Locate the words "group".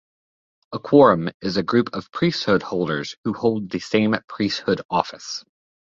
1.61-1.91